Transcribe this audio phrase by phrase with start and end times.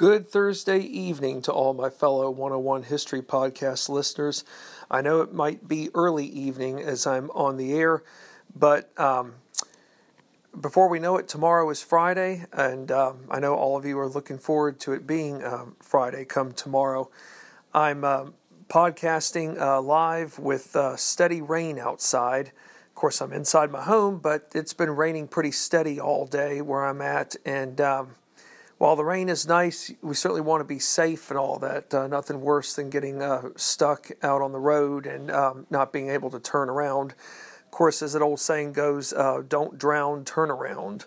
[0.00, 4.44] Good Thursday evening to all my fellow 101 History Podcast listeners.
[4.90, 8.02] I know it might be early evening as I'm on the air,
[8.56, 9.34] but um,
[10.58, 14.08] before we know it, tomorrow is Friday, and um, I know all of you are
[14.08, 17.10] looking forward to it being um, Friday come tomorrow.
[17.74, 18.28] I'm uh,
[18.68, 22.52] podcasting uh, live with uh, steady rain outside.
[22.88, 26.86] Of course, I'm inside my home, but it's been raining pretty steady all day where
[26.86, 28.14] I'm at, and um,
[28.80, 31.92] while the rain is nice, we certainly want to be safe and all that.
[31.92, 36.08] Uh, nothing worse than getting uh, stuck out on the road and um, not being
[36.08, 37.10] able to turn around.
[37.10, 41.04] Of course, as that old saying goes, uh, don't drown, turn around.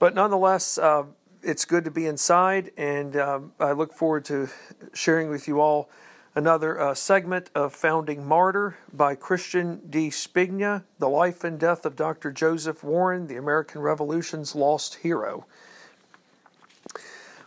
[0.00, 1.04] But nonetheless, uh,
[1.44, 4.48] it's good to be inside, and um, I look forward to
[4.92, 5.88] sharing with you all
[6.34, 11.94] another uh, segment of Founding Martyr by Christian Di Spigna, The Life and Death of
[11.94, 12.32] Dr.
[12.32, 15.46] Joseph Warren, the American Revolution's Lost Hero.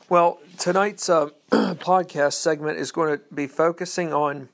[0.10, 4.50] Well, tonight's uh, podcast segment is going to be focusing on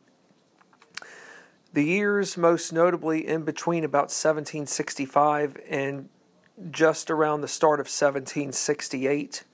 [1.72, 6.10] the years, most notably in between about 1765 and
[6.72, 9.46] just around the start of 1768.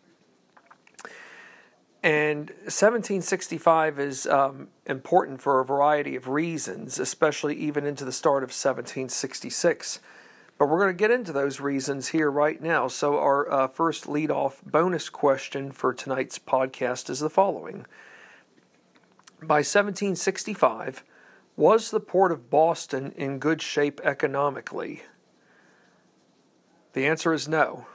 [2.02, 8.42] And 1765 is um, important for a variety of reasons, especially even into the start
[8.42, 10.00] of 1766.
[10.62, 12.88] But we're going to get into those reasons here right now.
[12.88, 17.88] So, our uh, first lead-off bonus question for tonight's podcast is the following
[19.42, 21.03] By 1765,
[21.58, 25.02] was the port of Boston in good shape economically?
[26.94, 27.88] The answer is no.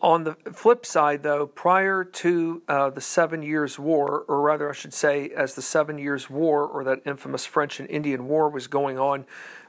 [0.00, 4.72] On the flip side, though, prior to uh, the Seven Years' War, or rather, I
[4.72, 8.66] should say, as the Seven Years' War or that infamous French and Indian War was
[8.66, 9.26] going on,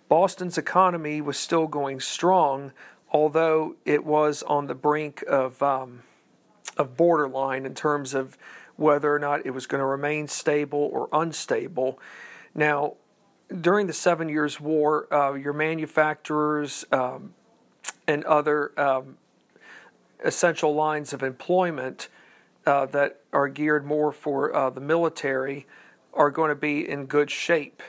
[0.07, 2.71] Boston's economy was still going strong,
[3.11, 6.03] although it was on the brink of um,
[6.77, 8.37] of borderline in terms of
[8.75, 11.97] whether or not it was going to remain stable or unstable.
[12.53, 12.95] Now,
[13.61, 17.33] during the Seven Years' War, uh, your manufacturers um,
[18.07, 19.17] and other um,
[20.23, 22.09] essential lines of employment
[22.65, 25.67] uh, that are geared more for uh, the military
[26.13, 27.83] are going to be in good shape.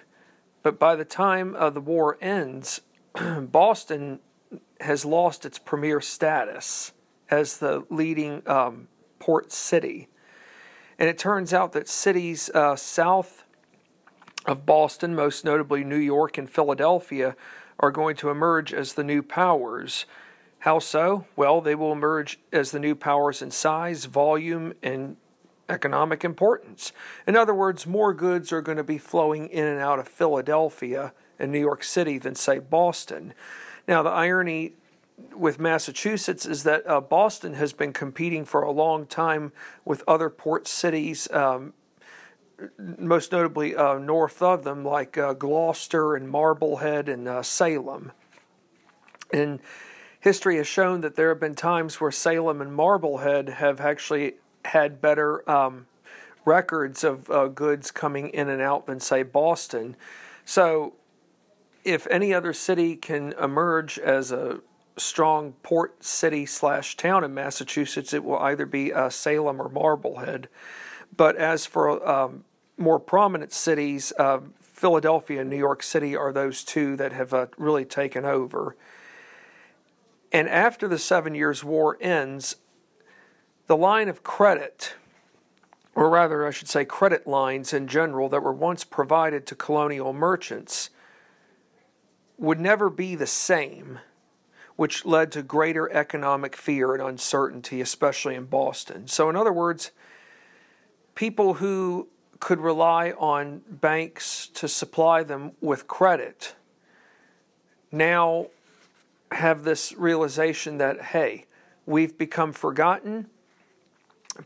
[0.66, 2.80] But by the time uh, the war ends,
[3.40, 4.18] Boston
[4.80, 6.90] has lost its premier status
[7.30, 8.88] as the leading um,
[9.20, 10.08] port city.
[10.98, 13.44] And it turns out that cities uh, south
[14.44, 17.36] of Boston, most notably New York and Philadelphia,
[17.78, 20.04] are going to emerge as the new powers.
[20.58, 21.26] How so?
[21.36, 25.16] Well, they will emerge as the new powers in size, volume, and
[25.68, 26.92] economic importance.
[27.26, 31.12] In other words, more goods are going to be flowing in and out of Philadelphia
[31.38, 33.34] and New York City than, say, Boston.
[33.86, 34.72] Now, the irony
[35.34, 39.52] with Massachusetts is that uh, Boston has been competing for a long time
[39.84, 41.72] with other port cities, um,
[42.78, 48.12] most notably uh, north of them, like uh, Gloucester and Marblehead and uh, Salem.
[49.32, 49.60] And
[50.20, 54.34] history has shown that there have been times where Salem and Marblehead have actually
[54.66, 55.86] had better um,
[56.44, 59.96] records of uh, goods coming in and out than, say, Boston.
[60.44, 60.94] So,
[61.84, 64.60] if any other city can emerge as a
[64.96, 70.48] strong port city slash town in Massachusetts, it will either be uh, Salem or Marblehead.
[71.16, 72.44] But as for um,
[72.76, 77.46] more prominent cities, uh, Philadelphia and New York City are those two that have uh,
[77.56, 78.76] really taken over.
[80.32, 82.56] And after the Seven Years' War ends,
[83.66, 84.94] the line of credit,
[85.94, 90.12] or rather, I should say, credit lines in general that were once provided to colonial
[90.12, 90.90] merchants,
[92.38, 93.98] would never be the same,
[94.76, 99.08] which led to greater economic fear and uncertainty, especially in Boston.
[99.08, 99.90] So, in other words,
[101.14, 106.54] people who could rely on banks to supply them with credit
[107.90, 108.48] now
[109.32, 111.46] have this realization that, hey,
[111.86, 113.28] we've become forgotten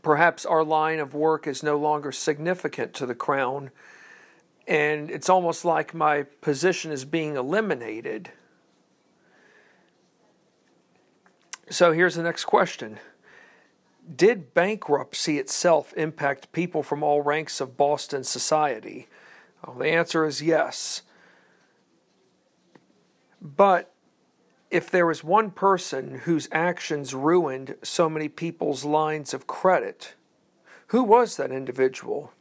[0.01, 3.71] perhaps our line of work is no longer significant to the crown,
[4.67, 8.31] and it's almost like my position is being eliminated.
[11.69, 12.99] So here's the next question
[14.13, 19.07] Did bankruptcy itself impact people from all ranks of Boston society?
[19.65, 21.03] Well, the answer is yes.
[23.41, 23.90] But
[24.71, 30.15] if there was one person whose actions ruined so many people's lines of credit,
[30.87, 32.31] who was that individual?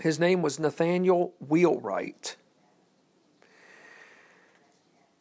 [0.00, 2.36] His name was Nathaniel Wheelwright.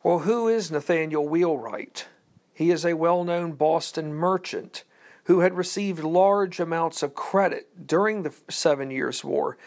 [0.01, 2.07] Well, who is Nathaniel Wheelwright?
[2.53, 4.83] He is a well known Boston merchant
[5.25, 9.57] who had received large amounts of credit during the Seven Years' War.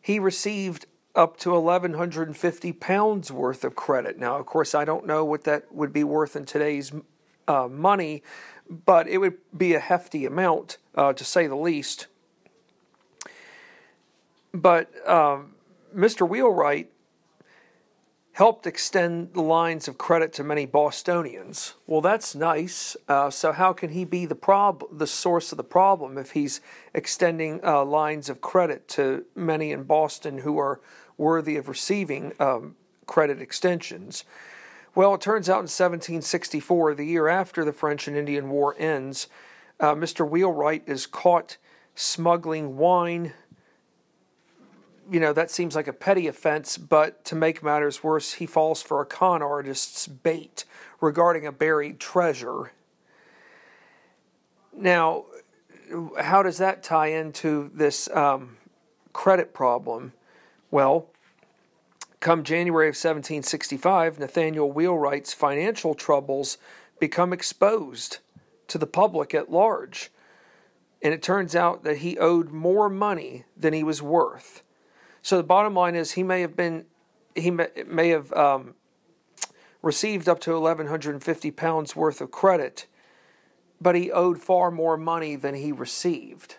[0.00, 4.18] He received up to 1,150 pounds worth of credit.
[4.18, 6.92] Now, of course, I don't know what that would be worth in today's
[7.48, 8.22] uh, money,
[8.68, 12.06] but it would be a hefty amount, uh, to say the least.
[14.52, 15.54] But um,
[15.94, 16.28] Mr.
[16.28, 16.90] Wheelwright
[18.40, 21.74] helped extend the lines of credit to many Bostonians.
[21.86, 22.96] Well, that's nice.
[23.06, 26.62] Uh, so how can he be the prob- the source of the problem if he's
[26.94, 30.80] extending uh, lines of credit to many in Boston who are
[31.18, 34.24] worthy of receiving um, credit extensions?
[34.94, 39.28] Well, it turns out in 1764, the year after the French and Indian War ends,
[39.80, 40.26] uh, Mr.
[40.26, 41.58] Wheelwright is caught
[41.94, 43.34] smuggling wine
[45.10, 48.80] you know, that seems like a petty offense, but to make matters worse, he falls
[48.80, 50.64] for a con artist's bait
[51.00, 52.72] regarding a buried treasure.
[54.72, 55.24] Now,
[56.20, 58.56] how does that tie into this um,
[59.12, 60.12] credit problem?
[60.70, 61.08] Well,
[62.20, 66.56] come January of 1765, Nathaniel Wheelwright's financial troubles
[67.00, 68.18] become exposed
[68.68, 70.12] to the public at large.
[71.02, 74.62] And it turns out that he owed more money than he was worth.
[75.22, 76.86] So the bottom line is he may have been
[77.34, 78.74] he may, may have um,
[79.82, 82.86] received up to 1150 pounds worth of credit,
[83.80, 86.56] but he owed far more money than he received.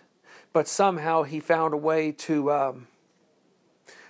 [0.52, 2.86] But somehow he found a way to um,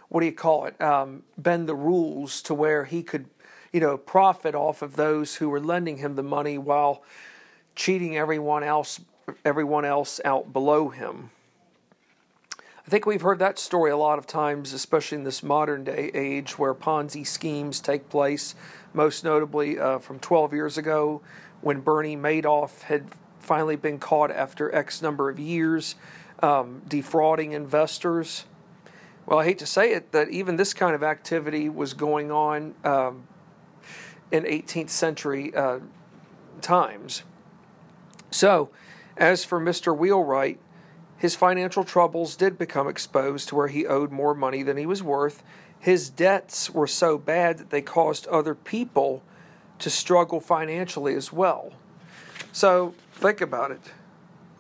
[0.08, 0.81] what do you call it?
[0.81, 3.26] Um, bend the rules to where he could,
[3.72, 7.02] you know, profit off of those who were lending him the money while
[7.75, 9.00] cheating everyone else
[9.44, 11.31] everyone else out below him.
[12.84, 16.11] I think we've heard that story a lot of times, especially in this modern day
[16.14, 18.56] age where Ponzi schemes take place,
[18.93, 21.23] most notably uh, from 12 years ago
[21.61, 23.06] when Bernie Madoff had
[23.38, 25.94] finally been caught after X number of years
[26.43, 28.46] um, defrauding investors.
[29.26, 32.75] Well, I hate to say it, that even this kind of activity was going on
[32.82, 33.28] um,
[34.32, 35.78] in 18th century uh,
[36.61, 37.23] times.
[38.32, 38.70] So,
[39.17, 39.96] as for Mr.
[39.96, 40.58] Wheelwright,
[41.23, 45.05] his financial troubles did become exposed to where he owed more money than he was
[45.05, 45.45] worth.
[45.79, 49.23] His debts were so bad that they caused other people
[49.79, 51.75] to struggle financially as well.
[52.51, 53.93] So think about it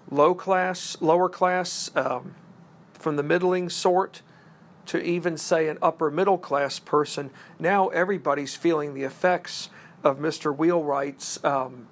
[0.08, 2.36] low class, lower class, um,
[2.92, 4.22] from the middling sort
[4.86, 9.68] to even say an upper middle class person, now everybody's feeling the effects
[10.04, 10.56] of Mr.
[10.56, 11.88] Wheelwright's um,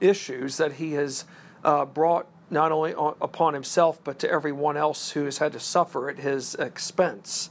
[0.00, 1.26] issues that he has
[1.62, 6.08] uh, brought not only upon himself, but to everyone else who has had to suffer
[6.08, 7.50] at his expense.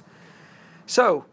[0.86, 1.26] So,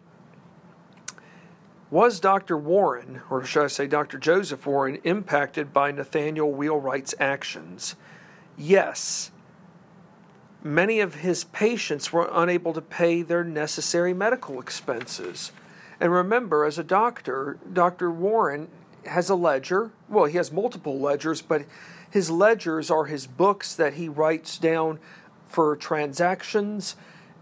[1.91, 2.59] was Dr.
[2.59, 4.19] Warren, or should I say Dr.
[4.19, 7.95] Joseph Warren, impacted by Nathaniel Wheelwright's actions?
[8.57, 9.31] Yes.
[10.63, 15.53] Many of his patients were unable to pay their necessary medical expenses.
[16.01, 18.11] And remember, as a doctor, Dr.
[18.11, 18.69] Warren
[19.07, 19.93] has a ledger.
[20.09, 21.65] Well, he has multiple ledgers, but
[22.15, 25.01] his ledgers are his books that he writes down
[25.49, 26.95] for transactions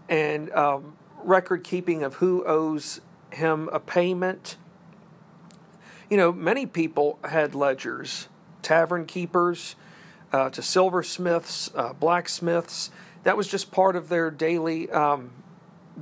[0.09, 2.99] and um, record keeping of who owes
[3.29, 4.57] him a payment.
[6.09, 8.29] You know, many people had ledgers,
[8.63, 9.75] tavern keepers,
[10.31, 12.89] uh, to silversmiths, uh, blacksmiths.
[13.21, 15.33] That was just part of their daily um,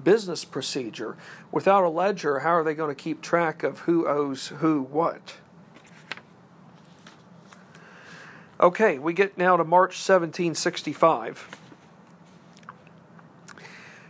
[0.01, 1.17] business procedure.
[1.51, 5.36] Without a ledger, how are they going to keep track of who owes who what?
[8.62, 11.58] Okay, we get now to March 1765.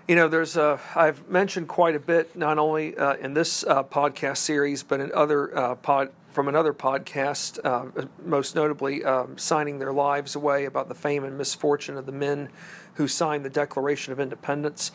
[0.09, 3.81] You know, there's a, I've mentioned quite a bit, not only uh, in this uh,
[3.83, 9.79] podcast series, but in other uh, pod, from another podcast, uh, most notably um, Signing
[9.79, 12.49] Their Lives Away about the fame and misfortune of the men
[12.95, 14.91] who signed the Declaration of Independence.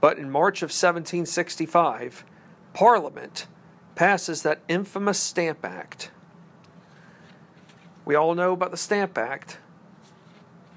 [0.00, 2.24] But in March of 1765,
[2.74, 3.46] Parliament
[3.94, 6.10] passes that infamous Stamp Act
[8.08, 9.58] we all know about the Stamp Act.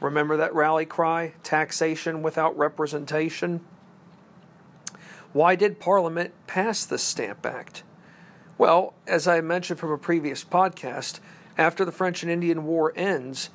[0.01, 3.61] Remember that rally cry, taxation without representation?
[5.31, 7.83] Why did Parliament pass the Stamp Act?
[8.57, 11.21] Well, as I mentioned from a previous podcast,
[11.57, 13.49] after the French and Indian War ends,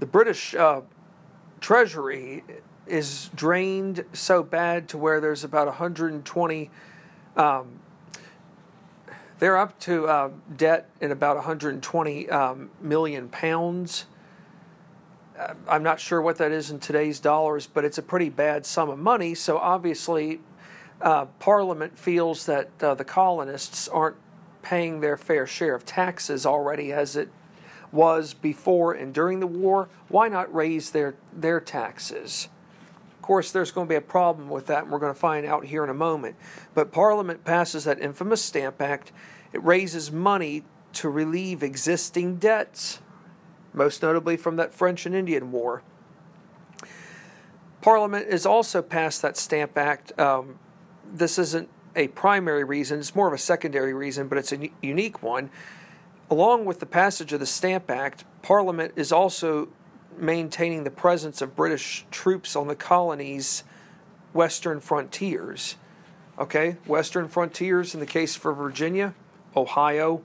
[0.00, 0.80] the British uh,
[1.60, 2.42] Treasury
[2.88, 6.68] is drained so bad to where there's about 120
[7.36, 7.78] um,
[9.44, 14.06] they're up to uh, debt in about 120 um, million pounds.
[15.38, 18.64] Uh, I'm not sure what that is in today's dollars, but it's a pretty bad
[18.64, 19.34] sum of money.
[19.34, 20.40] So obviously,
[21.02, 24.16] uh, Parliament feels that uh, the colonists aren't
[24.62, 27.28] paying their fair share of taxes already, as it
[27.92, 32.48] was before and during the war, why not raise their, their taxes?
[33.24, 35.64] Course, there's going to be a problem with that, and we're going to find out
[35.64, 36.36] here in a moment.
[36.74, 39.12] But Parliament passes that infamous Stamp Act.
[39.54, 40.62] It raises money
[40.92, 43.00] to relieve existing debts,
[43.72, 45.82] most notably from that French and Indian War.
[47.80, 50.12] Parliament has also passed that Stamp Act.
[50.20, 50.58] Um,
[51.10, 55.22] this isn't a primary reason, it's more of a secondary reason, but it's a unique
[55.22, 55.48] one.
[56.30, 59.70] Along with the passage of the Stamp Act, Parliament is also
[60.18, 63.64] maintaining the presence of British troops on the colony's
[64.32, 65.76] western frontiers.
[66.38, 69.14] Okay, western frontiers in the case for Virginia,
[69.56, 70.24] Ohio,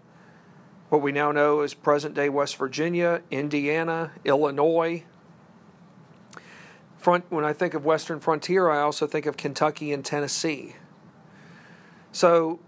[0.90, 5.04] what we now know as present day West Virginia, Indiana, Illinois.
[6.98, 10.76] Front, when I think of western frontier, I also think of Kentucky and Tennessee.
[12.12, 12.60] So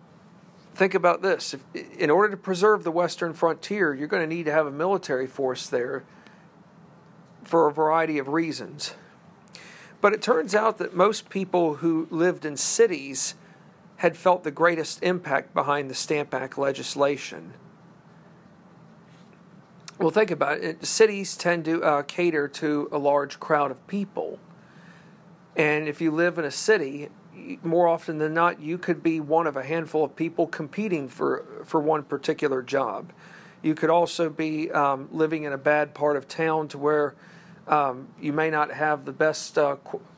[0.75, 1.55] think about this.
[1.55, 1.63] If,
[1.97, 5.27] in order to preserve the western frontier, you're going to need to have a military
[5.27, 6.03] force there
[7.43, 8.95] for a variety of reasons.
[10.01, 13.36] But it turns out that most people who lived in cities
[13.98, 17.53] had felt the greatest impact behind the Stamp Act legislation.
[20.00, 20.83] Well, think about it.
[20.83, 24.39] Cities tend to uh, cater to a large crowd of people.
[25.55, 27.10] And if you live in a city,
[27.62, 31.45] more often than not, you could be one of a handful of people competing for,
[31.63, 33.13] for one particular job.
[33.62, 37.13] You could also be um, living in a bad part of town to where
[37.71, 39.77] um, you may not have the best uh,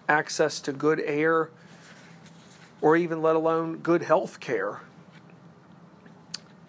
[0.10, 1.50] access to good air
[2.82, 4.82] or even let alone good health care.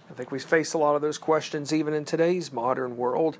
[0.08, 3.38] I think we face a lot of those questions even in today's modern world.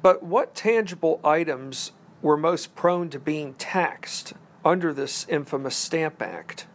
[0.00, 4.32] But what tangible items were most prone to being taxed
[4.64, 6.66] under this infamous Stamp Act?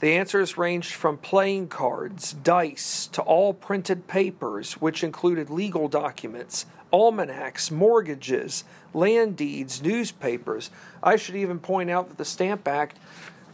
[0.00, 6.66] The answers ranged from playing cards, dice, to all printed papers, which included legal documents,
[6.92, 8.64] almanacs, mortgages,
[8.94, 10.70] land deeds, newspapers.
[11.02, 12.98] I should even point out that the Stamp Act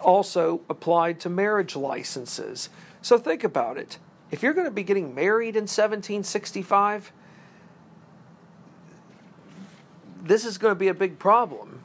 [0.01, 2.69] also applied to marriage licenses.
[3.03, 3.99] So think about it
[4.35, 7.13] if you're going to be getting married in 1765,
[10.21, 11.81] this is going to be a big problem.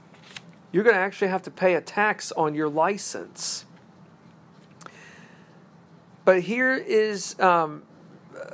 [0.72, 3.66] You're going to actually have to pay a tax on your license.
[6.26, 7.84] But here is um,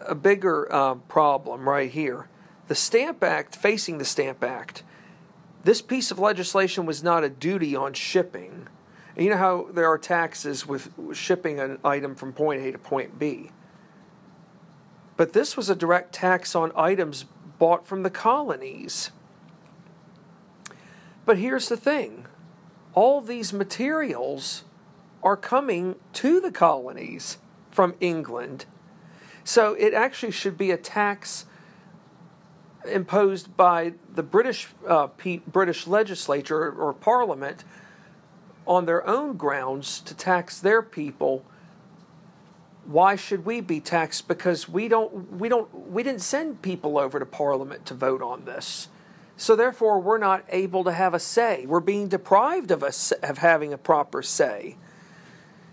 [0.05, 2.27] a bigger uh, problem right here.
[2.67, 4.83] The Stamp Act, facing the Stamp Act,
[5.63, 8.67] this piece of legislation was not a duty on shipping.
[9.15, 12.77] And you know how there are taxes with shipping an item from point A to
[12.77, 13.51] point B.
[15.17, 17.25] But this was a direct tax on items
[17.57, 19.11] bought from the colonies.
[21.25, 22.27] But here's the thing
[22.93, 24.63] all these materials
[25.23, 27.37] are coming to the colonies
[27.71, 28.65] from England.
[29.43, 31.45] So it actually should be a tax
[32.87, 35.07] imposed by the British uh,
[35.47, 37.63] British legislature or Parliament
[38.67, 41.45] on their own grounds to tax their people.
[42.85, 44.27] Why should we be taxed?
[44.27, 48.45] Because we don't we don't we didn't send people over to parliament to vote on
[48.45, 48.89] this.
[49.37, 51.65] So therefore we're not able to have a say.
[51.65, 54.77] We're being deprived of us of having a proper say.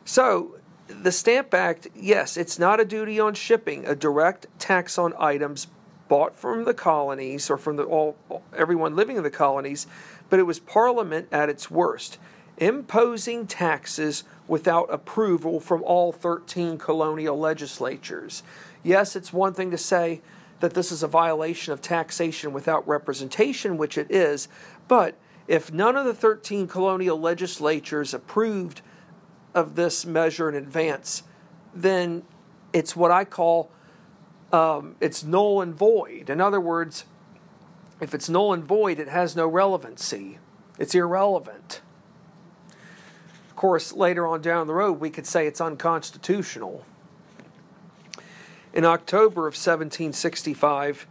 [0.05, 0.57] So
[0.89, 3.87] the stamp act yes it's not a duty on shipping.
[3.87, 5.67] A direct tax on items
[6.13, 8.15] bought from the colonies or from the all
[8.55, 9.87] everyone living in the colonies
[10.29, 12.19] but it was parliament at its worst
[12.59, 18.43] imposing taxes without approval from all 13 colonial legislatures.
[18.83, 20.21] Yes, it's one thing to say
[20.61, 24.49] that this is a violation of taxation without representation, which it is,
[24.87, 25.17] but
[25.49, 28.81] if none of the 13 colonial legislatures approved
[29.55, 31.23] of this measure in advance,
[31.75, 32.23] then
[32.73, 33.71] it's what I call
[34.53, 36.29] um, it's null and void.
[36.29, 37.05] In other words,
[38.01, 40.39] if it's null and void, it has no relevancy.
[40.79, 41.81] It's irrelevant
[43.51, 46.85] Of course, later on down the road, we could say it's unconstitutional.
[48.73, 51.07] In October of 1765,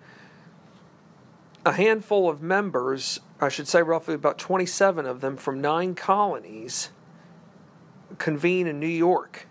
[1.66, 6.90] a handful of members, I should say roughly about 27 of them from nine colonies,
[8.18, 9.48] convene in New York,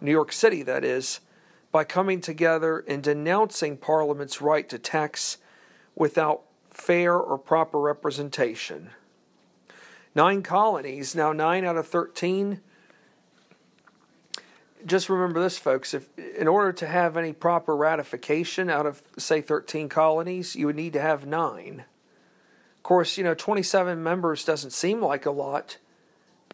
[0.00, 1.20] New York City, that is,
[1.72, 5.38] by coming together and denouncing Parliament's right to tax
[5.94, 8.90] without fair or proper representation
[10.14, 12.60] nine colonies, now nine out of 13.
[14.86, 15.92] Just remember this, folks.
[15.92, 20.76] If in order to have any proper ratification out of, say, 13 colonies, you would
[20.76, 21.84] need to have nine.
[22.76, 25.76] Of course, you know, 27 members doesn't seem like a lot.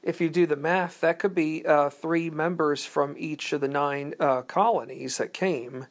[0.06, 3.66] If you do the math, that could be uh, three members from each of the
[3.66, 5.88] nine uh, colonies that came.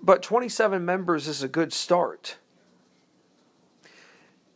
[0.00, 2.36] but 27 members is a good start.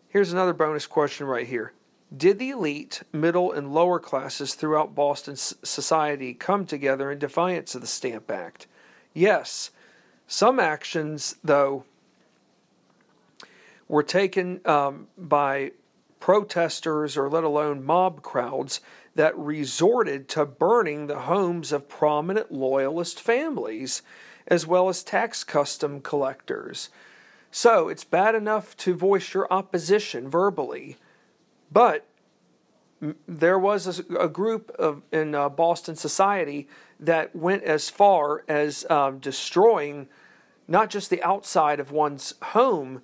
[0.09, 1.73] Here's another bonus question right here.
[2.17, 7.81] Did the elite, middle, and lower classes throughout Boston society come together in defiance of
[7.81, 8.69] the Stamp Act?
[9.13, 9.73] Yes.
[10.29, 11.85] Some actions, though,
[13.89, 15.73] were taken um, by
[16.21, 18.81] protesters or let alone mob crowds
[19.15, 24.03] that resorted to burning the homes of prominent loyalist families
[24.47, 26.91] as well as tax custom collectors.
[27.51, 30.97] So it's bad enough to voice your opposition verbally,
[31.73, 32.07] but
[33.27, 38.89] there was a, a group of in uh, Boston society that went as far as
[38.91, 40.07] um, destroying
[40.69, 43.03] not just the outside of one's home,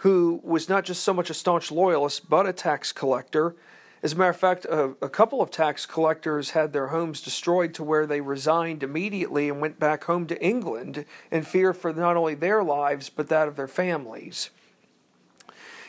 [0.00, 3.54] who was not just so much a staunch loyalist but a tax collector,
[4.02, 7.74] as a matter of fact, a, a, couple of tax collectors had their homes destroyed
[7.74, 12.16] to where they resigned immediately and went back home to England in fear for not
[12.16, 14.48] only their lives but that of their families.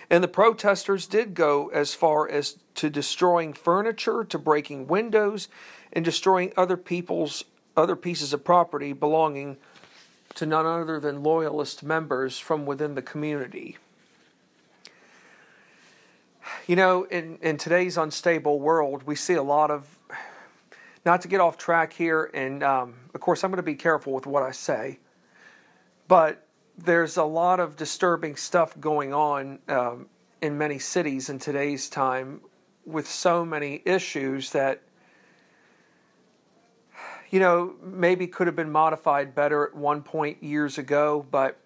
[0.10, 5.48] And the protesters did go as far as to destroying furniture, to breaking windows,
[5.94, 7.46] and destroying other people's
[7.78, 9.56] other pieces of property belonging
[10.36, 13.78] to none other than loyalist members from within the community.
[16.68, 19.98] You know, in, in today's unstable world, we see a lot of,
[21.06, 24.14] not to get off track here, and um, of course, I'm going to be careful
[24.14, 25.00] with what I say,
[26.08, 30.08] but there's a lot of disturbing stuff going on um,
[30.42, 32.42] in many cities in today's time
[32.86, 34.82] with so many issues that
[37.30, 41.60] you know maybe could have been modified better at one point years ago but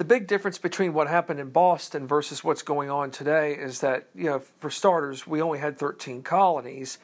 [0.00, 4.06] the big difference between what happened in Boston versus what's going on today is that,
[4.14, 6.96] you know, for starters, we only had 13 colonies.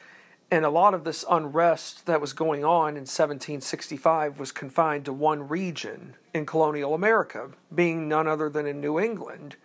[0.49, 5.13] And a lot of this unrest that was going on in 1765 was confined to
[5.13, 9.57] one region in colonial America, being none other than in New England.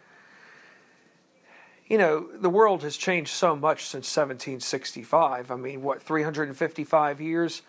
[1.86, 5.50] You know, the world has changed so much since 1765.
[5.50, 7.62] I mean, what, 355 years?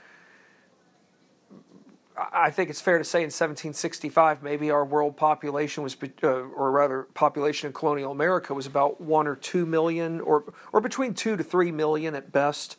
[2.15, 6.69] I think it's fair to say in 1765, maybe our world population was, uh, or
[6.69, 11.35] rather, population in colonial America was about one or two million, or or between two
[11.35, 12.77] to three million at best.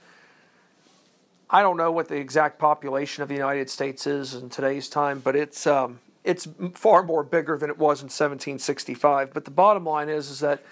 [1.51, 5.19] I don't know what the exact population of the United States is in today's time,
[5.19, 9.35] but it's um, it's far more bigger than it was in 1765.
[9.35, 10.63] But the bottom line is is that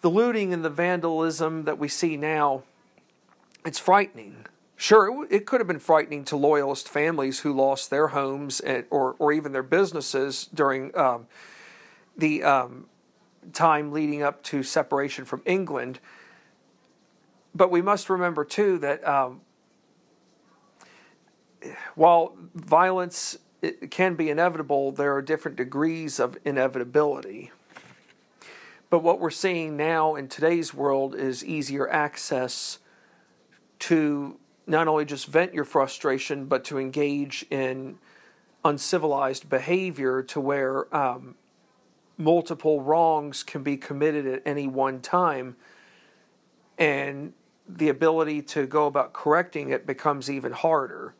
[0.00, 2.62] the looting and the vandalism that we see now,
[3.64, 4.46] it's frightening.
[4.82, 9.14] Sure, it, could have been frightening to loyalist families who lost their homes and, or,
[9.20, 11.28] or even their businesses during um,
[12.16, 12.86] the um,
[13.52, 16.00] time leading up to separation from England.
[17.54, 19.42] But we must remember, too, that um,
[21.94, 23.38] while violence
[23.90, 27.52] can be inevitable, there are different degrees of inevitability.
[28.90, 32.80] But what we're seeing now in today's world is easier access
[33.78, 34.40] to
[34.72, 37.98] not only just vent your frustration, but to engage in
[38.64, 41.36] uncivilized behavior to where um,
[42.16, 45.56] multiple wrongs can be committed at any one time.
[46.78, 47.34] And
[47.68, 51.14] the ability to go about correcting it becomes even harder.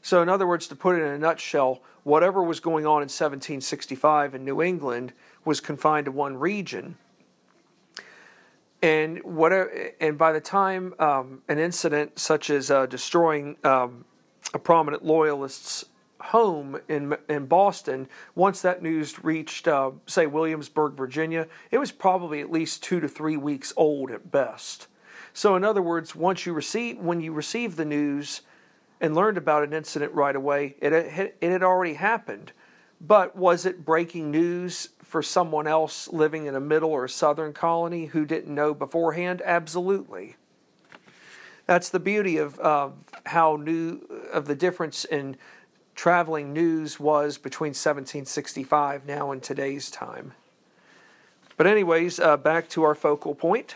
[0.00, 3.08] So, in other words, to put it in a nutshell, whatever was going on in
[3.08, 5.12] 1765 in New England
[5.44, 6.96] was confined to one region
[8.82, 14.04] and whatever, and by the time um, an incident such as uh, destroying um,
[14.52, 15.84] a prominent loyalist's
[16.20, 22.40] home in in Boston, once that news reached, uh, say Williamsburg, Virginia, it was probably
[22.40, 24.88] at least two to three weeks old at best.
[25.32, 28.42] So, in other words, once you receive when you received the news
[29.00, 32.52] and learned about an incident right away, it it had already happened.
[33.04, 38.06] But was it breaking news for someone else living in a middle or southern colony
[38.06, 39.42] who didn't know beforehand?
[39.44, 40.36] Absolutely.
[41.66, 42.90] That's the beauty of uh,
[43.26, 45.36] how new of the difference in
[45.96, 50.32] traveling news was between 1765 now and today's time.
[51.56, 53.74] But anyways, uh, back to our focal point.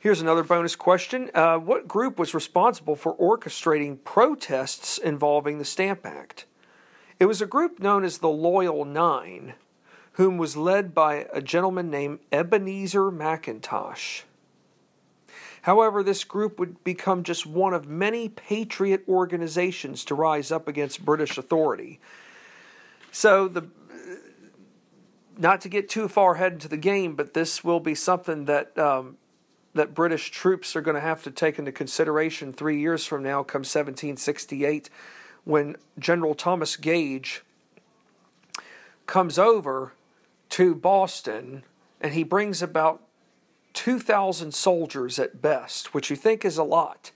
[0.00, 1.28] Here's another bonus question.
[1.34, 6.44] Uh, what group was responsible for orchestrating protests involving the Stamp Act?
[7.18, 9.54] It was a group known as the Loyal Nine,
[10.12, 14.22] whom was led by a gentleman named Ebenezer McIntosh.
[15.62, 21.04] However, this group would become just one of many patriot organizations to rise up against
[21.04, 21.98] British authority.
[23.10, 23.68] So the
[25.36, 28.76] not to get too far ahead into the game, but this will be something that
[28.78, 29.16] um,
[29.78, 33.42] that British troops are going to have to take into consideration three years from now,
[33.42, 34.90] come 1768,
[35.44, 37.42] when General Thomas Gage
[39.06, 39.92] comes over
[40.50, 41.62] to Boston
[42.00, 43.02] and he brings about
[43.74, 47.12] 2,000 soldiers at best, which you think is a lot.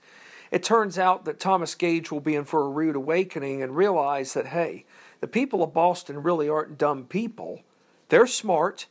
[0.49, 4.33] It turns out that Thomas Gage will be in for a rude awakening and realize
[4.33, 4.85] that, hey,
[5.19, 7.61] the people of Boston really aren't dumb people.
[8.09, 8.85] They're smart,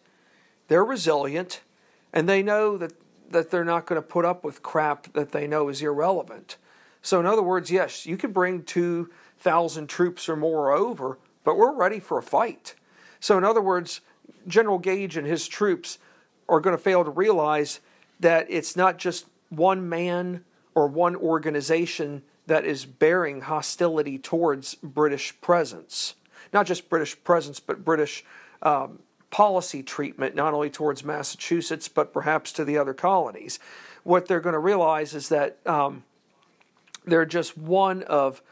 [0.68, 1.62] they're resilient,
[2.12, 2.92] and they know that,
[3.32, 6.56] that they're not going to put up with crap that they know is irrelevant.
[7.02, 11.74] So, in other words, yes, you can bring 2,000 troops or more over, but we're
[11.74, 12.74] ready for a fight.
[13.18, 14.00] So, in other words,
[14.46, 15.98] General Gage and his troops
[16.48, 17.80] are going to fail to realize
[18.20, 25.38] that it's not just one man or one organization that is bearing hostility towards British
[25.40, 26.14] presence.
[26.52, 28.24] Not just British presence, but British
[28.62, 29.00] um,
[29.32, 33.58] policy treatment, not only towards Massachusetts, but perhaps to the other colonies.
[34.04, 36.04] What they're going to realize is that um,
[37.04, 38.42] they're just one of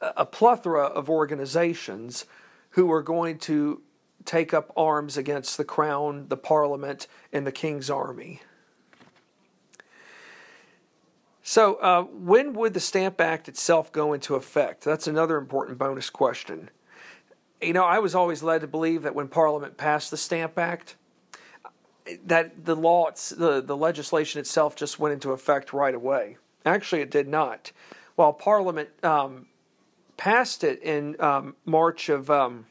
[0.00, 2.24] a plethora of organizations
[2.70, 3.82] who are going to
[4.24, 8.40] take up arms against the crown, the parliament, and the king's army.
[11.42, 14.84] So, uh, when would the Stamp Act itself go into effect?
[14.84, 16.70] That's another important bonus question
[17.60, 20.96] you know, I was always led to believe that when Parliament passed the Stamp Act,
[22.24, 26.36] that the law, the, the legislation itself just went into effect right away.
[26.64, 27.72] Actually, it did not.
[28.14, 29.46] While Parliament um,
[30.16, 32.66] passed it in um, March of um,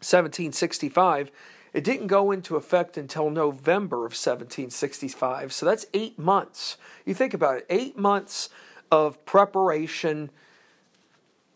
[0.00, 1.30] 1765,
[1.72, 5.52] it didn't go into effect until November of 1765.
[5.52, 6.76] So that's eight months.
[7.04, 8.48] You think about it eight months
[8.90, 10.30] of preparation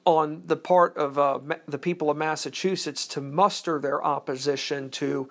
[0.04, 5.28] on the part of uh, the people of Massachusetts to muster their opposition to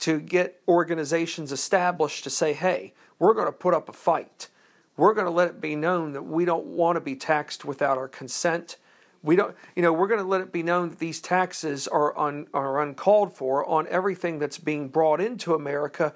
[0.00, 4.48] to get organizations established to say, "Hey, we're going to put up a fight.
[4.96, 7.98] We're going to let it be known that we don't want to be taxed without
[7.98, 8.76] our consent.
[9.22, 12.18] We don't, you know, we're going to let it be known that these taxes are
[12.18, 16.14] un, are uncalled for on everything that's being brought into America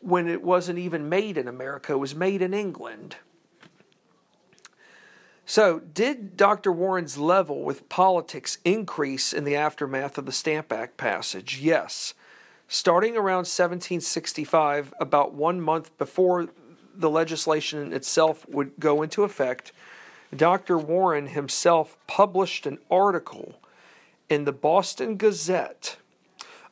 [0.00, 1.92] when it wasn't even made in America.
[1.92, 3.16] It was made in England."
[5.44, 6.70] So, did Dr.
[6.70, 11.60] Warren's level with politics increase in the aftermath of the Stamp Act passage?
[11.60, 12.14] Yes.
[12.68, 16.48] Starting around 1765, about one month before
[16.94, 19.72] the legislation itself would go into effect,
[20.34, 20.78] Dr.
[20.78, 23.60] Warren himself published an article
[24.28, 25.96] in the Boston Gazette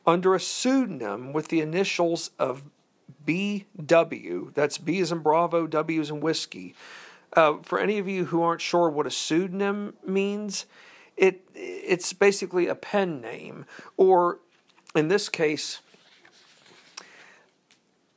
[0.07, 2.63] under a pseudonym with the initials of
[3.23, 4.51] B.W.
[4.55, 6.73] That's B as in Bravo, W as in Whiskey
[7.33, 10.65] uh, for any of you who aren't sure what a pseudonym means,
[11.17, 13.65] it it's basically a pen name,
[13.97, 14.39] or
[14.95, 15.81] in this case,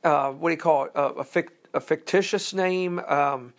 [0.03, 0.91] uh, what do you call it?
[0.95, 1.25] A, a,
[1.73, 3.53] a fictitious name, um,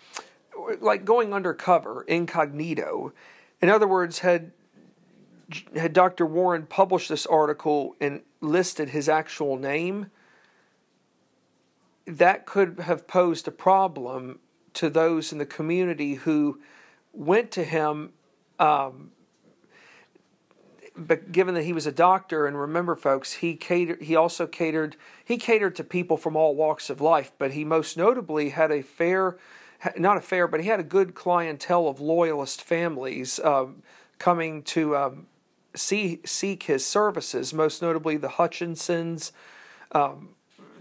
[0.80, 3.12] like going undercover, incognito.
[3.60, 4.52] In other words, had
[5.76, 6.26] had Dr.
[6.26, 10.10] Warren published this article and listed his actual name,
[12.06, 14.40] that could have posed a problem
[14.76, 16.60] to those in the community who
[17.12, 18.12] went to him.
[18.58, 19.10] Um,
[20.96, 24.02] but given that he was a doctor, and remember, folks, he catered.
[24.02, 24.96] He also catered.
[25.24, 27.32] He catered to people from all walks of life.
[27.38, 29.36] But he most notably had a fair,
[29.96, 33.66] not a fair, but he had a good clientele of loyalist families uh,
[34.18, 35.26] coming to um,
[35.74, 37.52] see seek his services.
[37.52, 39.32] Most notably, the Hutchinsons.
[39.92, 40.35] Um,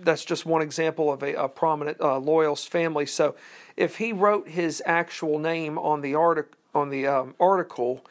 [0.05, 3.05] that's just one example of a, a prominent uh, loyalist family.
[3.05, 3.35] So
[3.75, 8.05] if he wrote his actual name on the article on the um, article,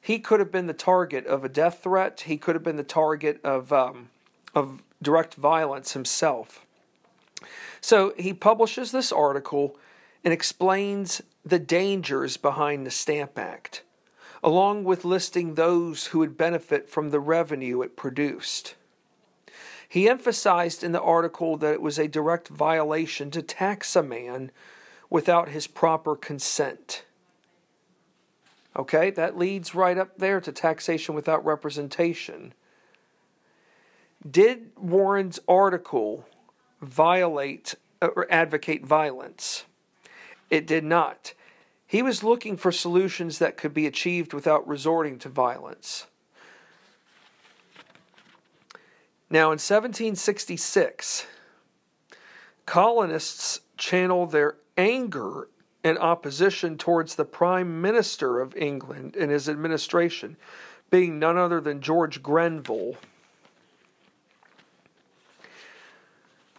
[0.00, 2.22] he could have been the target of a death threat.
[2.22, 4.10] He could have been the target of um,
[4.54, 6.66] of direct violence himself.
[7.80, 9.76] So he publishes this article
[10.24, 13.82] and explains the dangers behind the Stamp Act,
[14.42, 18.74] along with listing those who would benefit from the revenue it produced.
[19.90, 24.52] He emphasized in the article that it was a direct violation to tax a man
[25.10, 27.04] without his proper consent.
[28.76, 32.54] Okay, that leads right up there to taxation without representation.
[34.30, 36.24] Did Warren's article
[36.80, 39.64] violate or advocate violence?
[40.50, 41.34] It did not.
[41.84, 46.06] He was looking for solutions that could be achieved without resorting to violence.
[49.32, 51.26] Now, in 1766,
[52.66, 55.48] colonists channeled their anger
[55.84, 60.36] and opposition towards the Prime Minister of England and his administration,
[60.90, 62.96] being none other than George Grenville.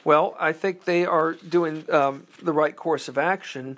[0.06, 3.78] Well, I think they are doing um, the right course of action.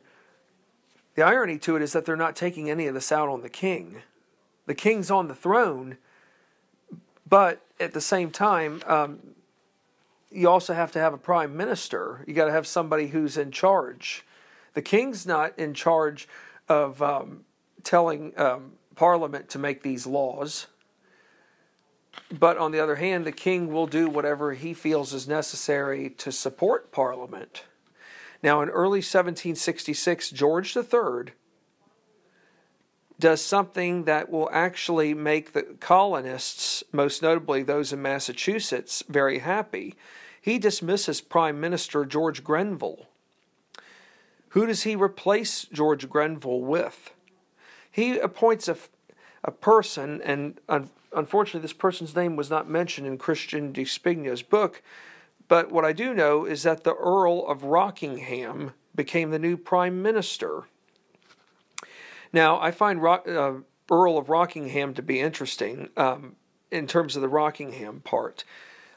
[1.15, 3.49] The irony to it is that they're not taking any of this out on the
[3.49, 4.03] king.
[4.67, 5.97] The king's on the throne,
[7.27, 9.19] but at the same time, um,
[10.31, 12.23] you also have to have a prime minister.
[12.27, 14.25] You got to have somebody who's in charge.
[14.73, 16.27] The king's not in charge
[16.67, 17.45] of um,
[17.83, 20.67] telling um, Parliament to make these laws.
[22.31, 26.31] But on the other hand, the king will do whatever he feels is necessary to
[26.31, 27.63] support Parliament.
[28.41, 31.33] Now, in early 1766, George III
[33.19, 39.95] does something that will actually make the colonists, most notably those in Massachusetts, very happy.
[40.41, 43.07] He dismisses Prime Minister George Grenville.
[44.49, 47.11] Who does he replace George Grenville with?
[47.89, 48.77] He appoints a,
[49.43, 54.41] a person, and un, unfortunately, this person's name was not mentioned in Christian Di Spigna's
[54.41, 54.81] book.
[55.47, 60.01] But what I do know is that the Earl of Rockingham became the new prime
[60.01, 60.63] minister.
[62.33, 63.53] Now, I find uh,
[63.91, 66.35] Earl of Rockingham to be interesting um,
[66.71, 68.43] in terms of the Rockingham part.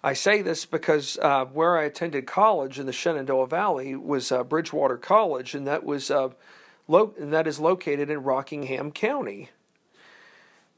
[0.02, 4.42] I say this because uh, where I attended college in the Shenandoah Valley was uh,
[4.42, 6.30] Bridgewater College, and that was uh,
[6.88, 9.50] lo- and that is located in Rockingham County.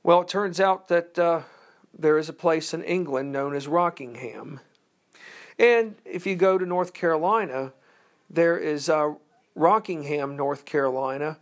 [0.02, 1.42] Well, it turns out that uh,
[1.96, 4.60] there is a place in England known as Rockingham,
[5.58, 7.72] and if you go to North Carolina,
[8.30, 9.14] there is uh,
[9.54, 11.38] Rockingham, North Carolina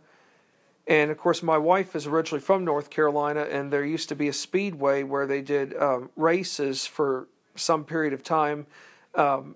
[0.87, 4.29] and of course, my wife is originally from North Carolina, and there used to be
[4.29, 8.67] a speedway where they did um, races for some period of time,
[9.15, 9.55] um,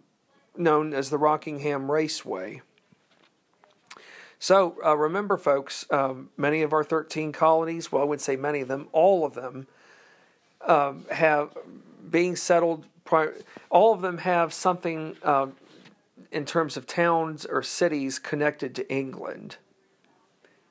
[0.58, 2.62] known as the Rockingham Raceway.
[4.40, 8.60] So uh, remember, folks, um, many of our 13 colonies, well, I would say many
[8.62, 9.68] of them, all of them,
[10.68, 11.56] um, have
[12.10, 12.86] being settled.
[13.70, 15.48] All of them have something uh,
[16.32, 19.58] in terms of towns or cities connected to England.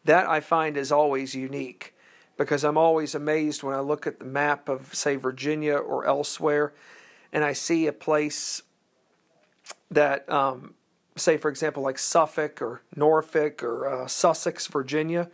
[0.05, 1.95] That I find is always unique
[2.37, 6.73] because I'm always amazed when I look at the map of, say, Virginia or elsewhere,
[7.33, 8.63] and I see a place
[9.91, 10.75] that, um,
[11.17, 15.31] say, for example, like Suffolk or Norfolk or uh, Sussex, Virginia.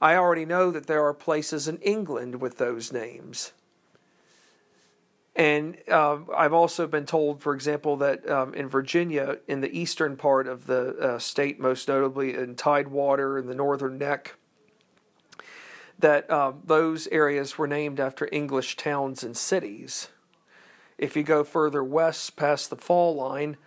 [0.00, 3.52] I already know that there are places in England with those names.
[5.38, 10.16] And uh, I've also been told, for example, that um, in Virginia, in the eastern
[10.16, 14.34] part of the uh, state, most notably in Tidewater and the Northern Neck,
[15.96, 20.08] that uh, those areas were named after English towns and cities.
[20.98, 23.58] If you go further west past the fall line,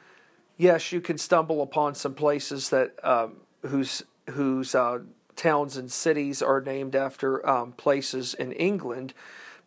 [0.58, 5.00] yes, you can stumble upon some places that um, whose whose uh,
[5.38, 9.14] towns and cities are named after um, places in England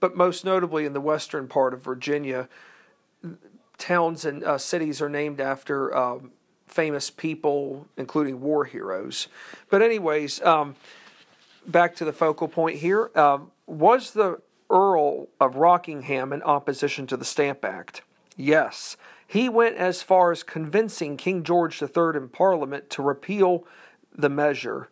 [0.05, 2.47] but most notably in the western part of Virginia,
[3.79, 6.31] towns and uh, cities are named after um,
[6.67, 9.29] famous people, including war heroes.
[9.71, 10.77] But, anyways, um,
[11.67, 13.11] back to the focal point here.
[13.15, 18.03] Um, was the Earl of Rockingham in opposition to the Stamp Act?
[18.37, 18.99] Yes.
[19.27, 23.65] He went as far as convincing King George III in Parliament to repeal
[24.15, 24.91] the measure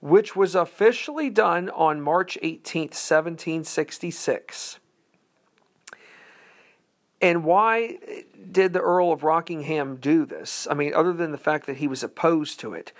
[0.00, 4.78] which was officially done on March 18, 1766.
[7.20, 7.98] And why
[8.50, 10.66] did the Earl of Rockingham do this?
[10.70, 12.92] I mean, other than the fact that he was opposed to it.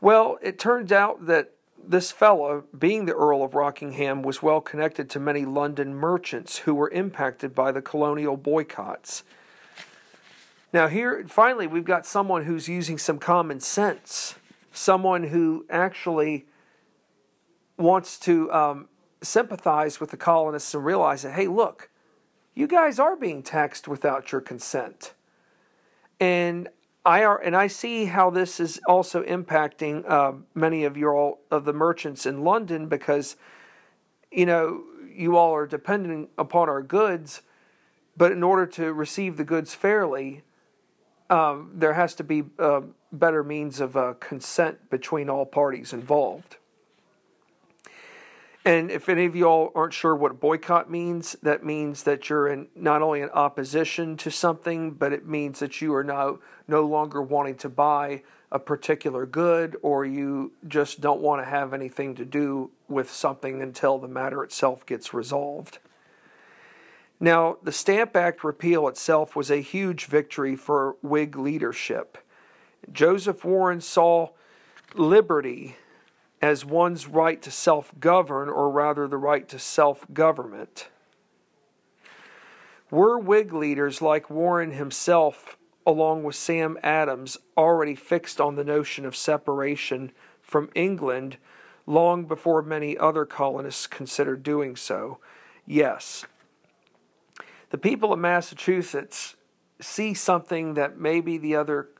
[0.00, 1.52] Well, it turns out that
[1.88, 6.74] this fellow, being the Earl of Rockingham, was well connected to many London merchants who
[6.74, 9.24] were impacted by the colonial boycotts.
[10.72, 14.34] Now, here, finally, we've got someone who's using some common sense
[14.76, 16.46] someone who actually
[17.78, 18.88] wants to um,
[19.22, 21.90] sympathize with the colonists and realize that, hey, look,
[22.54, 25.12] you guys are being taxed without your consent.
[26.18, 26.68] And
[27.04, 31.40] I are, and I see how this is also impacting uh, many of your all
[31.50, 33.36] of the merchants in London because,
[34.32, 37.42] you know, you all are dependent upon our goods,
[38.16, 40.42] but in order to receive the goods fairly,
[41.30, 46.56] um, there has to be uh, better means of uh, consent between all parties involved.
[48.64, 52.66] And if any of y'all aren't sure what boycott means, that means that you're in
[52.74, 57.22] not only in opposition to something, but it means that you are now no longer
[57.22, 62.24] wanting to buy a particular good or you just don't want to have anything to
[62.24, 65.78] do with something until the matter itself gets resolved.
[67.18, 72.18] Now, the Stamp Act repeal itself was a huge victory for Whig leadership.
[72.92, 74.30] Joseph Warren saw
[74.94, 75.76] liberty
[76.42, 80.88] as one's right to self govern, or rather the right to self government.
[82.90, 89.06] Were Whig leaders like Warren himself along with Sam Adams, already fixed on the notion
[89.06, 90.10] of separation
[90.42, 91.36] from England
[91.86, 95.18] long before many other colonists considered doing so?
[95.64, 96.26] Yes.
[97.76, 99.36] The people of Massachusetts
[99.82, 101.90] see something that maybe the other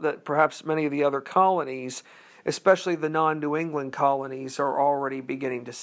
[0.00, 2.02] that perhaps many of the other colonies,
[2.46, 5.74] especially the non-New England colonies, are already beginning to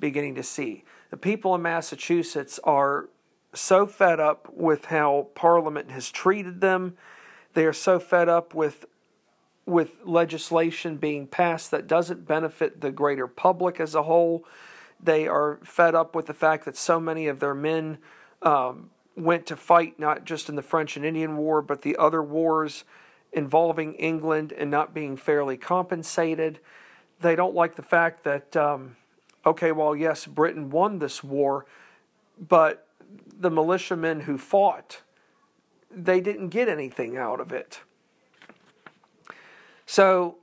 [0.00, 0.84] beginning to see.
[1.10, 3.10] The people of Massachusetts are
[3.52, 6.96] so fed up with how Parliament has treated them.
[7.52, 8.86] They are so fed up with
[9.66, 14.46] with legislation being passed that doesn't benefit the greater public as a whole.
[14.98, 17.98] They are fed up with the fact that so many of their men
[18.42, 22.22] um, went to fight not just in the French and Indian War, but the other
[22.22, 22.84] wars
[23.32, 26.58] involving England and not being fairly compensated.
[27.20, 28.96] They don't like the fact that, um,
[29.46, 31.66] okay, well, yes, Britain won this war,
[32.38, 32.86] but
[33.38, 35.02] the militiamen who fought,
[35.90, 37.80] they didn't get anything out of it.
[39.86, 40.36] So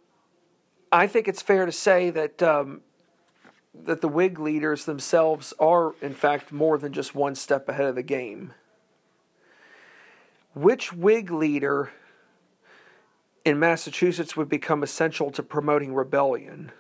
[0.92, 2.82] I think it's fair to say that um,
[3.74, 7.96] that the Whig leaders themselves are, in fact, more than just one step ahead of
[7.96, 8.54] the game.
[10.54, 11.92] Which Whig leader
[13.46, 16.72] in Massachusetts would become essential to promoting rebellion?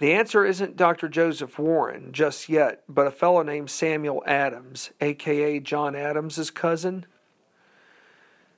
[0.00, 1.08] The answer isn't Dr.
[1.08, 7.04] Joseph Warren just yet, but a fellow named Samuel Adams, aka John Adams's cousin.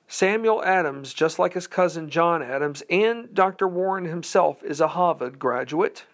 [0.07, 3.67] Samuel Adams, just like his cousin John Adams, and Dr.
[3.67, 6.05] Warren himself, is a Harvard graduate.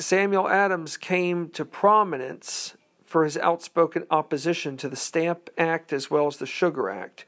[0.00, 6.26] Samuel Adams came to prominence for his outspoken opposition to the Stamp Act as well
[6.26, 7.26] as the Sugar Act.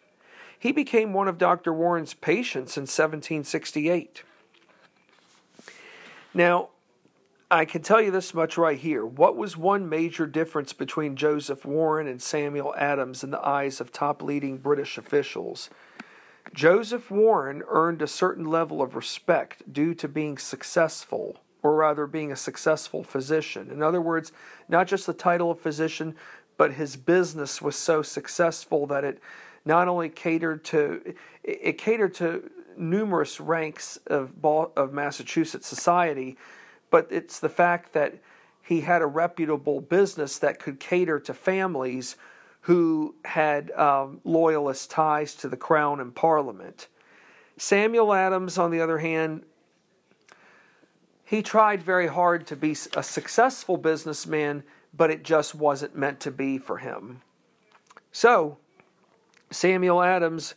[0.59, 1.73] He became one of Dr.
[1.73, 4.23] Warren's patients in 1768.
[6.33, 6.71] Now,
[7.51, 9.05] I can tell you this much right here.
[9.05, 13.93] What was one major difference between Joseph Warren and Samuel Adams in the eyes of
[13.93, 15.69] top leading British officials?
[16.55, 22.33] Joseph Warren earned a certain level of respect due to being successful, or rather, being
[22.33, 23.71] a successful physician.
[23.71, 24.33] In other words,
[24.69, 26.17] not just the title of physician,
[26.57, 29.21] but his business was so successful that it
[29.65, 36.37] not only catered to it catered to numerous ranks of of Massachusetts society,
[36.91, 38.15] but it's the fact that
[38.63, 42.17] he had a reputable business that could cater to families
[42.63, 46.87] who had um, loyalist ties to the crown and parliament.
[47.57, 49.43] Samuel Adams, on the other hand,
[51.33, 56.31] he tried very hard to be a successful businessman, but it just wasn't meant to
[56.31, 57.23] be for him.
[58.13, 58.59] So,
[59.51, 60.53] Samuel Adams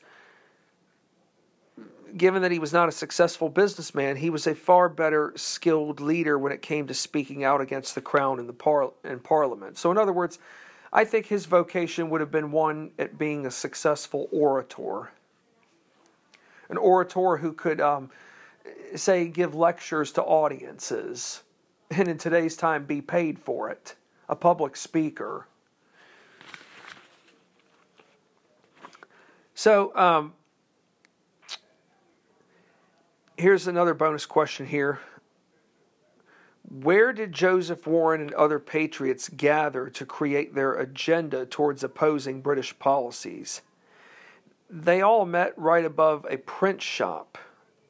[2.18, 6.38] given that he was not a successful businessman, he was a far better skilled leader
[6.38, 9.78] when it came to speaking out against the crown in the par- and parliament.
[9.78, 10.40] So, in other words,
[10.92, 15.12] I think his vocation would have been one at being a successful orator,
[16.70, 18.12] an orator who could, um,
[18.96, 21.44] say, give lectures to audiences,
[21.92, 23.96] and in today's time, be paid for it,
[24.30, 25.48] a public speaker.
[29.54, 30.34] So, um,
[33.38, 35.00] here's another bonus question here.
[36.70, 42.78] Where did Joseph Warren and other patriots gather to create their agenda towards opposing British
[42.80, 43.62] policies?
[44.70, 47.38] They all met right above a print shop.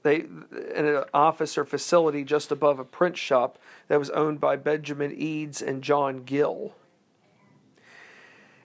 [0.06, 4.56] They in an office or facility just above a print shop that was owned by
[4.56, 6.76] Benjamin Edes and John Gill.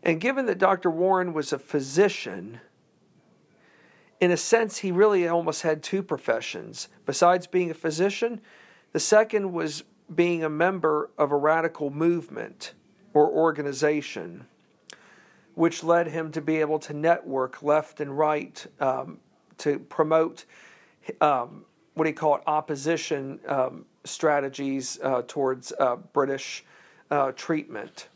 [0.03, 0.91] And given that Dr.
[0.91, 2.61] Warren was a physician,
[4.21, 6.89] in a sense, he really almost had two professions.
[7.07, 8.43] Besides being a physician,
[8.93, 12.75] the second was being a member of a radical movement
[13.15, 14.45] or organization,
[15.55, 19.21] which led him to be able to network left and right um,
[19.57, 20.45] to promote
[21.21, 26.65] um, what do you call it opposition um, strategies uh, towards uh, British
[27.11, 28.09] uh, treatment.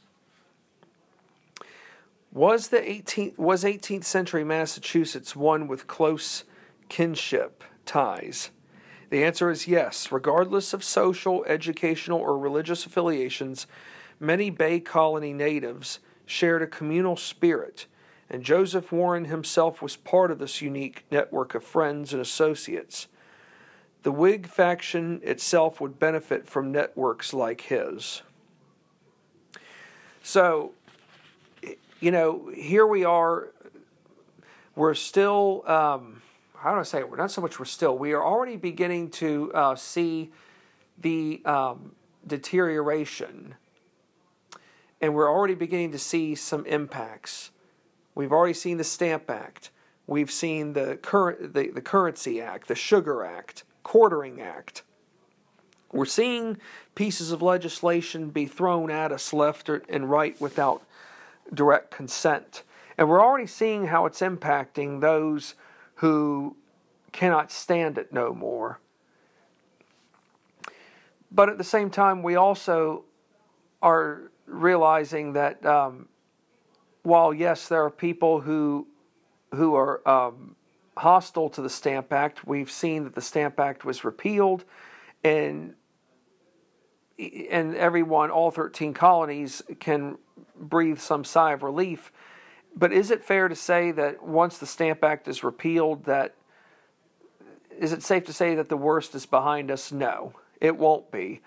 [2.32, 6.44] Was the 18th was 18th century Massachusetts one with close
[6.88, 8.50] kinship ties?
[9.10, 10.10] The answer is yes.
[10.10, 13.68] Regardless of social, educational, or religious affiliations,
[14.18, 17.86] many Bay Colony natives shared a communal spirit,
[18.34, 23.06] and Joseph Warren himself was part of this unique network of friends and associates.
[24.02, 28.22] The Whig faction itself would benefit from networks like his.
[30.24, 30.72] So,
[32.00, 33.50] you know, here we are.
[34.74, 36.20] We're still, um,
[36.56, 37.08] how do I say it?
[37.08, 40.32] We're not so much we're still, we are already beginning to uh, see
[41.00, 41.92] the um,
[42.26, 43.54] deterioration.
[45.00, 47.52] And we're already beginning to see some impacts
[48.14, 49.70] We've already seen the Stamp Act.
[50.06, 54.82] We've seen the, current, the, the Currency Act, the Sugar Act, Quartering Act.
[55.92, 56.58] We're seeing
[56.94, 60.82] pieces of legislation be thrown at us left and right without
[61.52, 62.62] direct consent.
[62.98, 65.54] And we're already seeing how it's impacting those
[65.96, 66.56] who
[67.12, 68.80] cannot stand it no more.
[71.30, 73.04] But at the same time, we also
[73.82, 76.08] are realizing that um,
[77.04, 78.88] while yes, there are people who
[79.52, 80.56] who are um,
[80.96, 84.64] hostile to the Stamp Act, we've seen that the Stamp Act was repealed,
[85.22, 85.74] and
[87.16, 90.18] and everyone, all 13 colonies, can
[90.56, 92.10] breathe some sigh of relief.
[92.74, 96.34] But is it fair to say that once the Stamp Act is repealed, that
[97.78, 99.92] is it safe to say that the worst is behind us?
[99.92, 101.42] No, it won't be.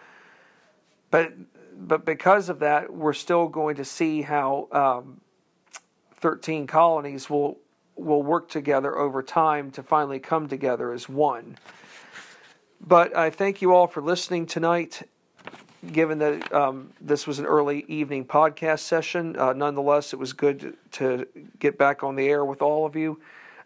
[1.11, 1.33] But
[1.75, 5.21] but because of that, we're still going to see how um,
[6.17, 7.59] 13 colonies will
[7.95, 11.57] will work together over time to finally come together as one.
[12.79, 15.01] But I thank you all for listening tonight.
[15.91, 20.75] Given that um, this was an early evening podcast session, uh, nonetheless, it was good
[20.93, 21.27] to,
[21.59, 23.19] get back on the air with all of you.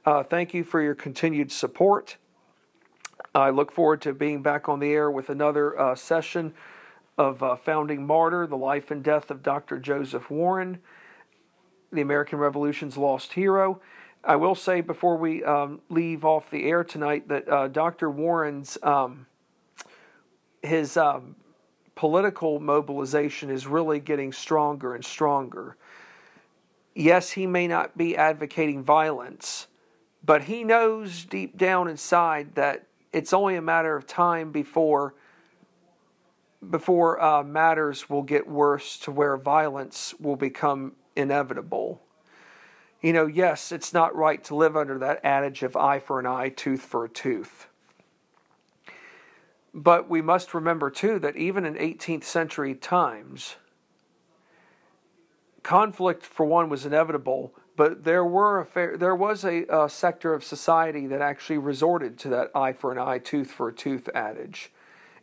[0.06, 2.18] Uh, thank you for your continued support.
[3.34, 6.54] I look forward to being back on the air with another uh, session
[7.18, 9.80] of uh, Founding Martyr, the life and death of Dr.
[9.80, 10.80] Joseph Warren,
[11.92, 13.82] the American Revolution's lost hero.
[14.24, 18.10] I will say before we um, leave off the air tonight that uh, Dr.
[18.10, 19.26] Warren's um,
[20.62, 21.36] his um,
[21.96, 25.76] political mobilization is really getting stronger and stronger.
[26.94, 29.68] Yes, he may not be advocating violence,
[30.24, 35.16] but he knows deep down inside that it's only a matter of time before
[36.70, 42.02] before uh, matters will get worse to where violence will become inevitable.
[43.02, 46.28] You know, yes, it's not right to live under that adage of eye for an
[46.28, 47.68] eye, tooth for a tooth.
[49.74, 53.56] But we must remember, too, that even in 18th century times,
[55.64, 60.34] conflict, for one, was inevitable, but there, were a fair, there was a, a sector
[60.34, 64.10] of society that actually resorted to that eye for an eye, tooth for a tooth
[64.14, 64.72] adage.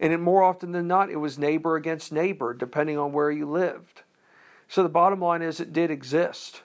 [0.00, 3.48] And it, more often than not, it was neighbor against neighbor, depending on where you
[3.48, 4.02] lived.
[4.68, 6.62] So the bottom line is it did exist.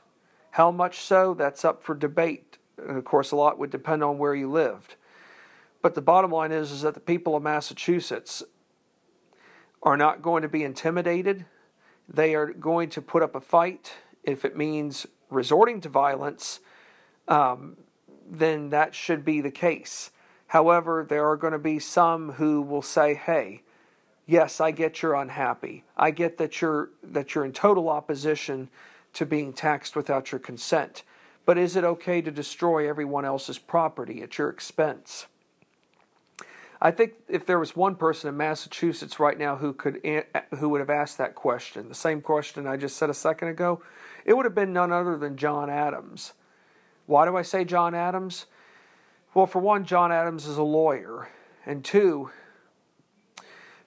[0.52, 2.58] How much so, that's up for debate.
[2.78, 4.96] And of course, a lot would depend on where you lived.
[5.82, 8.44] But the bottom line is, is that the people of Massachusetts
[9.82, 11.46] are not going to be intimidated.
[12.08, 13.94] They are going to put up a fight.
[14.24, 16.60] If it means resorting to violence,
[17.28, 17.78] um,
[18.30, 20.12] then that should be the case.
[20.48, 23.64] However, there are going to be some who will say, hey,
[24.26, 25.84] yes, I get you're unhappy.
[25.98, 28.70] I get that you're that you're in total opposition
[29.14, 31.04] to being taxed without your consent.
[31.46, 35.28] But is it okay to destroy everyone else's property at your expense?
[36.82, 40.02] I think if there was one person in Massachusetts right now who could
[40.60, 43.82] who would have asked that question, the same question I just said a second ago,
[44.26, 46.34] it would have been none other than John Adams.
[47.06, 48.48] Why do I say John Adams?
[49.34, 51.30] Well, for one, John Adams is a lawyer,
[51.66, 52.32] and two,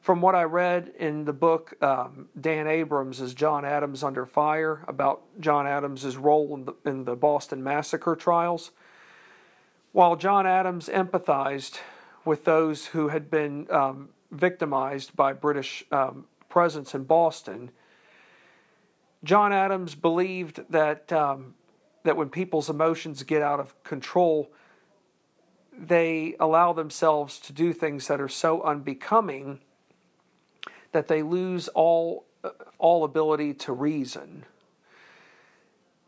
[0.07, 4.85] from what I read in the book, um, Dan Abrams is John Adams Under Fire
[4.87, 8.71] about John Adams' role in the, in the Boston Massacre trials.
[9.91, 11.81] While John Adams empathized
[12.25, 17.73] with those who had been um, victimized by British um, presence in Boston,
[19.25, 21.55] John Adams believed that um,
[22.05, 24.53] that when people's emotions get out of control,
[25.77, 29.59] they allow themselves to do things that are so unbecoming
[30.93, 32.25] that they lose all
[32.79, 34.45] all ability to reason.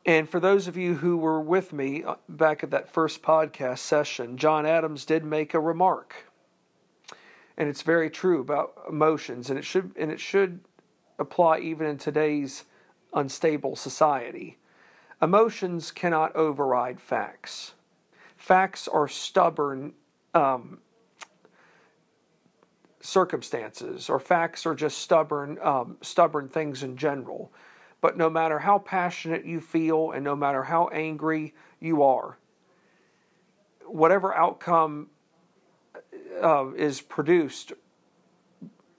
[0.06, 3.78] And for those of you who were with me uh, back at that first podcast
[3.78, 6.26] session, John Adams did make a remark.
[7.56, 10.60] And it's very true about emotions and it should and it should
[11.18, 12.64] apply even in today's
[13.12, 14.58] unstable society.
[15.20, 17.74] Emotions cannot override facts.
[18.36, 19.92] Facts are stubborn
[20.34, 20.78] um,
[23.00, 27.52] circumstances or facts are just stubborn um, stubborn things in general.
[28.00, 32.38] But no matter how passionate you feel and no matter how angry you are
[33.88, 35.08] whatever outcome
[36.42, 37.72] uh, is produced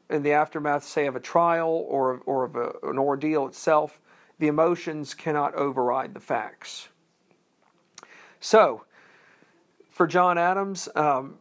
[0.09, 4.01] in the aftermath say of a trial or, or of a, an ordeal itself
[4.39, 6.89] the emotions cannot override the facts.
[8.39, 8.85] So
[9.89, 11.35] for john adams um,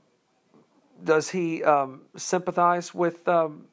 [1.03, 3.67] does he um, sympathize with um,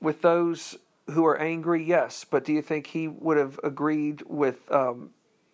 [0.00, 0.76] with those
[1.10, 1.84] who are angry?
[1.84, 5.10] Yes, but do you think he would have agreed with um,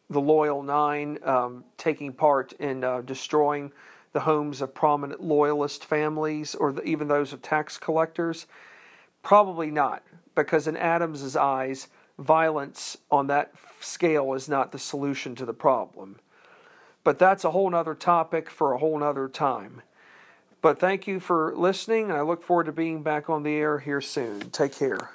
[0.08, 3.72] the Loyal Nine um, taking part in uh, destroying
[4.12, 8.46] the homes of prominent loyalist families or the, even those of tax collectors?
[9.22, 10.02] Probably not,
[10.34, 16.18] because in Adams's eyes, violence on that scale is not the solution to the problem.
[17.04, 19.82] But that's a whole other topic for a whole other time.
[20.62, 23.80] But thank you for listening, and I look forward to being back on the air
[23.80, 24.50] here soon.
[24.50, 25.10] Take care.